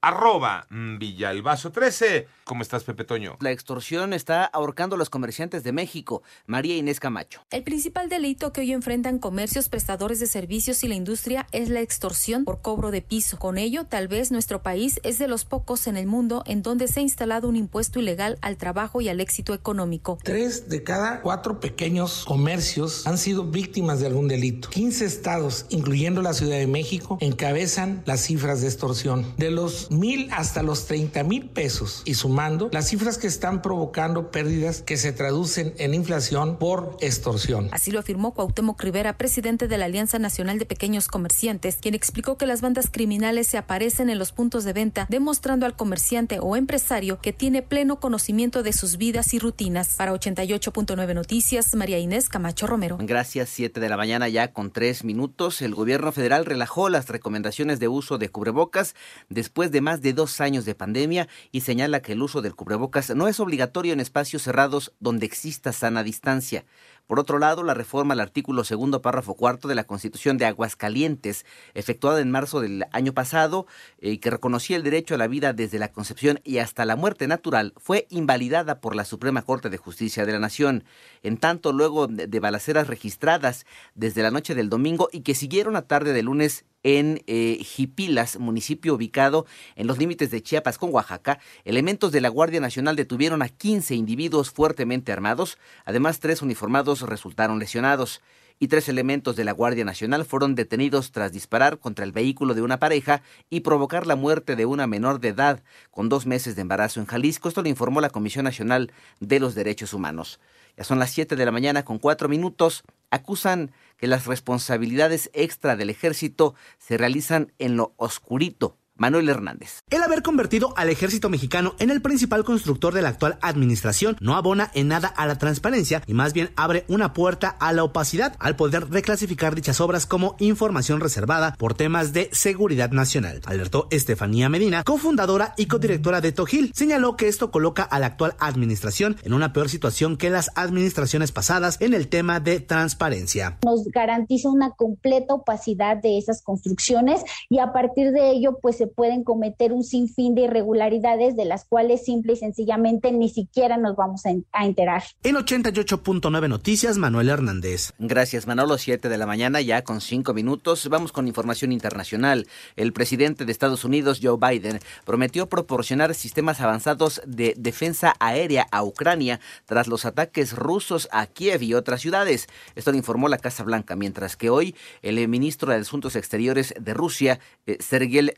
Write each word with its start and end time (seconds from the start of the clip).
arroba 0.00 0.66
Villalbazo13. 0.70 2.26
¿Cómo 2.44 2.62
estás, 2.62 2.84
Pepe 2.84 3.04
Toño? 3.04 3.36
La 3.40 3.52
extorsión 3.52 4.12
está 4.12 4.44
ahorcando 4.44 4.96
a 4.96 4.98
los 4.98 5.10
comerciantes 5.10 5.62
de 5.62 5.72
México. 5.72 6.22
María 6.46 6.76
Inés 6.76 6.98
Camacho. 6.98 7.42
El 7.50 7.62
principal 7.62 8.08
delito 8.08 8.52
que 8.52 8.62
hoy 8.62 8.72
enfrentan 8.72 9.18
comercios, 9.18 9.68
prestadores 9.68 10.18
de 10.18 10.26
servicios 10.26 10.82
y 10.82 10.88
la 10.88 10.94
industria 10.94 11.46
es 11.52 11.68
la 11.68 11.80
extorsión 11.80 12.44
por 12.44 12.60
cobro 12.60 12.90
de 12.90 13.02
piso. 13.02 13.38
Con 13.38 13.56
ello, 13.58 13.84
tal 13.84 14.08
vez 14.08 14.32
nuestro 14.32 14.62
país 14.62 15.00
es 15.04 15.18
de 15.18 15.28
los 15.28 15.44
pocos 15.44 15.86
en 15.86 15.96
el 15.96 16.06
mundo 16.06 16.42
en 16.46 16.62
donde 16.62 16.88
se 16.88 17.00
ha 17.00 17.02
instalado 17.02 17.48
un 17.48 17.56
impuesto 17.56 18.00
ilegal 18.00 18.38
al 18.42 18.56
trabajo 18.56 19.00
y 19.00 19.08
al 19.08 19.20
éxito 19.20 19.54
económico. 19.54 20.18
Tres 20.22 20.68
de 20.68 20.82
cada 20.82 21.20
cuatro 21.20 21.60
pequeños 21.60 22.24
comercios 22.24 23.06
han 23.06 23.18
sido 23.18 23.44
víctimas 23.44 24.00
de 24.00 24.06
algún 24.06 24.28
delito. 24.28 24.70
15 24.70 25.04
estados, 25.04 25.66
incluyendo 25.68 26.22
la 26.22 26.32
Ciudad 26.32 26.56
de 26.56 26.66
México, 26.66 27.18
encabezan 27.20 28.02
las 28.06 28.22
cifras 28.22 28.60
de 28.62 28.68
extorsión. 28.68 29.34
De 29.36 29.50
los 29.50 29.89
mil 29.90 30.28
hasta 30.32 30.62
los 30.62 30.86
30 30.86 31.22
mil 31.24 31.50
pesos 31.50 32.02
y 32.04 32.14
sumando 32.14 32.70
las 32.72 32.88
cifras 32.88 33.18
que 33.18 33.26
están 33.26 33.62
provocando 33.62 34.30
pérdidas 34.30 34.82
que 34.82 34.96
se 34.96 35.12
traducen 35.12 35.74
en 35.78 35.94
inflación 35.94 36.58
por 36.58 36.96
extorsión. 37.00 37.68
Así 37.72 37.90
lo 37.90 37.98
afirmó 37.98 38.32
Cuauhtémoc 38.32 38.80
Rivera, 38.82 39.18
presidente 39.18 39.68
de 39.68 39.78
la 39.78 39.86
Alianza 39.86 40.18
Nacional 40.18 40.58
de 40.58 40.66
Pequeños 40.66 41.08
Comerciantes, 41.08 41.76
quien 41.80 41.94
explicó 41.94 42.38
que 42.38 42.46
las 42.46 42.60
bandas 42.60 42.88
criminales 42.90 43.48
se 43.48 43.58
aparecen 43.58 44.10
en 44.10 44.18
los 44.18 44.32
puntos 44.32 44.64
de 44.64 44.72
venta, 44.72 45.06
demostrando 45.10 45.66
al 45.66 45.76
comerciante 45.76 46.38
o 46.40 46.56
empresario 46.56 47.20
que 47.20 47.32
tiene 47.32 47.62
pleno 47.62 48.00
conocimiento 48.00 48.62
de 48.62 48.72
sus 48.72 48.96
vidas 48.96 49.34
y 49.34 49.38
rutinas. 49.38 49.96
Para 49.96 50.12
88.9 50.12 51.14
Noticias, 51.14 51.74
María 51.74 51.98
Inés 51.98 52.28
Camacho 52.28 52.66
Romero. 52.66 52.98
Gracias, 53.00 53.48
7 53.50 53.80
de 53.80 53.88
la 53.88 53.96
mañana 53.96 54.28
ya 54.28 54.52
con 54.52 54.70
tres 54.70 55.04
minutos. 55.04 55.62
El 55.62 55.74
gobierno 55.74 56.12
federal 56.12 56.46
relajó 56.46 56.88
las 56.88 57.08
recomendaciones 57.08 57.80
de 57.80 57.88
uso 57.88 58.18
de 58.18 58.28
cubrebocas 58.28 58.94
después 59.28 59.70
de 59.70 59.79
más 59.80 60.02
de 60.02 60.12
dos 60.12 60.40
años 60.40 60.64
de 60.64 60.74
pandemia 60.74 61.28
y 61.52 61.62
señala 61.62 62.00
que 62.02 62.12
el 62.12 62.22
uso 62.22 62.42
del 62.42 62.54
cubrebocas 62.54 63.14
no 63.14 63.28
es 63.28 63.40
obligatorio 63.40 63.92
en 63.92 64.00
espacios 64.00 64.42
cerrados 64.42 64.92
donde 65.00 65.26
exista 65.26 65.72
sana 65.72 66.02
distancia. 66.02 66.64
Por 67.10 67.18
otro 67.18 67.40
lado, 67.40 67.64
la 67.64 67.74
reforma 67.74 68.14
al 68.14 68.20
artículo 68.20 68.62
segundo, 68.62 69.02
párrafo 69.02 69.34
cuarto 69.34 69.66
de 69.66 69.74
la 69.74 69.82
Constitución 69.82 70.38
de 70.38 70.44
Aguascalientes, 70.44 71.44
efectuada 71.74 72.20
en 72.20 72.30
marzo 72.30 72.60
del 72.60 72.84
año 72.92 73.12
pasado 73.12 73.66
y 74.00 74.18
que 74.18 74.30
reconocía 74.30 74.76
el 74.76 74.84
derecho 74.84 75.16
a 75.16 75.18
la 75.18 75.26
vida 75.26 75.52
desde 75.52 75.80
la 75.80 75.90
concepción 75.90 76.38
y 76.44 76.58
hasta 76.58 76.84
la 76.84 76.94
muerte 76.94 77.26
natural, 77.26 77.74
fue 77.78 78.06
invalidada 78.10 78.80
por 78.80 78.94
la 78.94 79.04
Suprema 79.04 79.42
Corte 79.42 79.70
de 79.70 79.76
Justicia 79.76 80.24
de 80.24 80.34
la 80.34 80.38
Nación. 80.38 80.84
En 81.24 81.36
tanto, 81.36 81.72
luego 81.72 82.06
de 82.06 82.38
balaceras 82.38 82.86
registradas 82.86 83.66
desde 83.96 84.22
la 84.22 84.30
noche 84.30 84.54
del 84.54 84.68
domingo 84.68 85.08
y 85.10 85.22
que 85.22 85.34
siguieron 85.34 85.74
a 85.74 85.82
tarde 85.82 86.12
del 86.12 86.26
lunes 86.26 86.64
en 86.82 87.22
eh, 87.26 87.58
Jipilas, 87.62 88.38
municipio 88.38 88.94
ubicado 88.94 89.46
en 89.76 89.86
los 89.86 89.98
límites 89.98 90.30
de 90.30 90.42
Chiapas 90.42 90.78
con 90.78 90.92
Oaxaca, 90.92 91.38
elementos 91.64 92.12
de 92.12 92.20
la 92.20 92.28
Guardia 92.28 92.60
Nacional 92.60 92.96
detuvieron 92.96 93.42
a 93.42 93.48
15 93.48 93.94
individuos 93.94 94.50
fuertemente 94.50 95.12
armados, 95.12 95.58
además 95.84 96.20
tres 96.20 96.42
uniformados 96.42 96.99
resultaron 97.08 97.58
lesionados 97.58 98.20
y 98.62 98.68
tres 98.68 98.90
elementos 98.90 99.36
de 99.36 99.44
la 99.44 99.52
Guardia 99.52 99.86
Nacional 99.86 100.26
fueron 100.26 100.54
detenidos 100.54 101.12
tras 101.12 101.32
disparar 101.32 101.78
contra 101.78 102.04
el 102.04 102.12
vehículo 102.12 102.52
de 102.52 102.60
una 102.60 102.78
pareja 102.78 103.22
y 103.48 103.60
provocar 103.60 104.06
la 104.06 104.16
muerte 104.16 104.54
de 104.54 104.66
una 104.66 104.86
menor 104.86 105.18
de 105.18 105.28
edad 105.28 105.62
con 105.90 106.10
dos 106.10 106.26
meses 106.26 106.56
de 106.56 106.62
embarazo 106.62 107.00
en 107.00 107.06
Jalisco. 107.06 107.48
Esto 107.48 107.62
lo 107.62 107.70
informó 107.70 108.02
la 108.02 108.10
Comisión 108.10 108.44
Nacional 108.44 108.92
de 109.18 109.40
los 109.40 109.54
Derechos 109.54 109.94
Humanos. 109.94 110.40
Ya 110.76 110.84
son 110.84 110.98
las 110.98 111.10
7 111.10 111.36
de 111.36 111.44
la 111.44 111.52
mañana 111.52 111.84
con 111.84 111.98
cuatro 111.98 112.28
minutos. 112.28 112.84
Acusan 113.10 113.72
que 113.96 114.06
las 114.06 114.26
responsabilidades 114.26 115.30
extra 115.32 115.74
del 115.74 115.88
ejército 115.88 116.54
se 116.78 116.98
realizan 116.98 117.52
en 117.58 117.76
lo 117.76 117.94
oscurito. 117.96 118.76
Manuel 119.00 119.30
Hernández. 119.30 119.80
El 119.88 120.02
haber 120.02 120.22
convertido 120.22 120.74
al 120.76 120.90
ejército 120.90 121.30
mexicano 121.30 121.74
en 121.78 121.90
el 121.90 122.02
principal 122.02 122.44
constructor 122.44 122.92
de 122.92 123.00
la 123.00 123.08
actual 123.08 123.38
administración 123.40 124.18
no 124.20 124.36
abona 124.36 124.70
en 124.74 124.88
nada 124.88 125.08
a 125.08 125.26
la 125.26 125.38
transparencia 125.38 126.02
y 126.06 126.12
más 126.12 126.34
bien 126.34 126.50
abre 126.54 126.84
una 126.86 127.14
puerta 127.14 127.48
a 127.48 127.72
la 127.72 127.82
opacidad 127.82 128.36
al 128.38 128.56
poder 128.56 128.90
reclasificar 128.90 129.54
dichas 129.54 129.80
obras 129.80 130.04
como 130.04 130.36
información 130.38 131.00
reservada 131.00 131.54
por 131.58 131.72
temas 131.72 132.12
de 132.12 132.28
seguridad 132.32 132.90
nacional, 132.90 133.40
alertó 133.46 133.88
Estefanía 133.90 134.50
Medina, 134.50 134.84
cofundadora 134.84 135.54
y 135.56 135.64
codirectora 135.64 136.20
de 136.20 136.32
Tojil. 136.32 136.72
Señaló 136.74 137.16
que 137.16 137.28
esto 137.28 137.50
coloca 137.50 137.82
a 137.82 137.98
la 137.98 138.08
actual 138.08 138.34
administración 138.38 139.16
en 139.22 139.32
una 139.32 139.54
peor 139.54 139.70
situación 139.70 140.18
que 140.18 140.28
las 140.28 140.50
administraciones 140.56 141.32
pasadas 141.32 141.78
en 141.80 141.94
el 141.94 142.08
tema 142.08 142.38
de 142.38 142.60
transparencia. 142.60 143.56
Nos 143.64 143.86
garantiza 143.86 144.50
una 144.50 144.72
completa 144.72 145.32
opacidad 145.32 145.96
de 145.96 146.18
esas 146.18 146.42
construcciones 146.42 147.22
y 147.48 147.60
a 147.60 147.72
partir 147.72 148.12
de 148.12 148.32
ello 148.32 148.58
pues 148.60 148.76
se 148.76 148.89
pueden 148.90 149.24
cometer 149.24 149.72
un 149.72 149.84
sinfín 149.84 150.34
de 150.34 150.42
irregularidades 150.42 151.36
de 151.36 151.44
las 151.44 151.64
cuales 151.64 152.04
simple 152.04 152.34
y 152.34 152.36
sencillamente 152.36 153.12
ni 153.12 153.28
siquiera 153.28 153.76
nos 153.76 153.96
vamos 153.96 154.22
a 154.26 154.64
enterar. 154.64 155.02
En 155.22 155.36
88.9 155.36 156.48
Noticias, 156.48 156.98
Manuel 156.98 157.28
Hernández. 157.28 157.92
Gracias, 157.98 158.46
Manolo. 158.46 158.78
7 158.78 159.08
de 159.08 159.18
la 159.18 159.26
mañana, 159.26 159.60
ya 159.60 159.82
con 159.82 160.00
5 160.00 160.34
minutos. 160.34 160.88
Vamos 160.88 161.12
con 161.12 161.28
información 161.28 161.72
internacional. 161.72 162.46
El 162.76 162.92
presidente 162.92 163.44
de 163.44 163.52
Estados 163.52 163.84
Unidos, 163.84 164.20
Joe 164.22 164.38
Biden, 164.38 164.80
prometió 165.04 165.48
proporcionar 165.48 166.14
sistemas 166.14 166.60
avanzados 166.60 167.20
de 167.26 167.54
defensa 167.56 168.14
aérea 168.20 168.66
a 168.70 168.82
Ucrania 168.82 169.40
tras 169.66 169.86
los 169.86 170.04
ataques 170.04 170.54
rusos 170.54 171.08
a 171.12 171.26
Kiev 171.26 171.62
y 171.62 171.74
otras 171.74 172.00
ciudades. 172.00 172.48
Esto 172.74 172.90
lo 172.90 172.96
informó 172.96 173.28
la 173.28 173.38
Casa 173.38 173.64
Blanca, 173.64 173.96
mientras 173.96 174.36
que 174.36 174.50
hoy 174.50 174.74
el 175.02 175.26
ministro 175.28 175.72
de 175.72 175.78
Asuntos 175.78 176.16
Exteriores 176.16 176.74
de 176.80 176.94
Rusia, 176.94 177.40
eh, 177.66 177.76
Sergei 177.80 178.32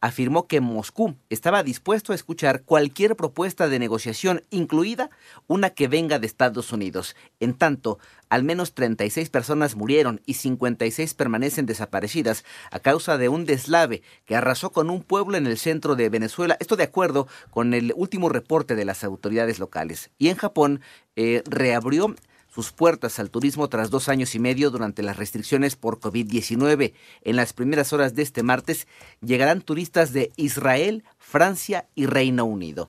Afirmó 0.00 0.46
que 0.46 0.60
Moscú 0.60 1.16
estaba 1.30 1.62
dispuesto 1.62 2.12
a 2.12 2.14
escuchar 2.14 2.62
cualquier 2.62 3.16
propuesta 3.16 3.68
de 3.68 3.78
negociación, 3.78 4.42
incluida 4.50 5.10
una 5.46 5.70
que 5.70 5.88
venga 5.88 6.18
de 6.18 6.26
Estados 6.26 6.72
Unidos. 6.72 7.16
En 7.40 7.54
tanto, 7.54 7.98
al 8.28 8.42
menos 8.42 8.74
36 8.74 9.30
personas 9.30 9.74
murieron 9.74 10.20
y 10.26 10.34
56 10.34 11.14
permanecen 11.14 11.66
desaparecidas 11.66 12.44
a 12.70 12.80
causa 12.80 13.18
de 13.18 13.28
un 13.28 13.46
deslave 13.46 14.02
que 14.24 14.36
arrasó 14.36 14.70
con 14.70 14.90
un 14.90 15.02
pueblo 15.02 15.36
en 15.36 15.46
el 15.46 15.58
centro 15.58 15.96
de 15.96 16.08
Venezuela. 16.08 16.56
Esto 16.60 16.76
de 16.76 16.84
acuerdo 16.84 17.26
con 17.50 17.74
el 17.74 17.92
último 17.96 18.28
reporte 18.28 18.74
de 18.74 18.84
las 18.84 19.04
autoridades 19.04 19.58
locales. 19.58 20.10
Y 20.18 20.28
en 20.28 20.36
Japón 20.36 20.80
eh, 21.16 21.42
reabrió 21.46 22.14
sus 22.56 22.72
puertas 22.72 23.18
al 23.18 23.28
turismo 23.28 23.68
tras 23.68 23.90
dos 23.90 24.08
años 24.08 24.34
y 24.34 24.38
medio 24.38 24.70
durante 24.70 25.02
las 25.02 25.18
restricciones 25.18 25.76
por 25.76 26.00
COVID-19. 26.00 26.94
En 27.20 27.36
las 27.36 27.52
primeras 27.52 27.92
horas 27.92 28.14
de 28.14 28.22
este 28.22 28.42
martes 28.42 28.88
llegarán 29.20 29.60
turistas 29.60 30.14
de 30.14 30.32
Israel, 30.36 31.04
Francia 31.18 31.86
y 31.94 32.06
Reino 32.06 32.46
Unido. 32.46 32.84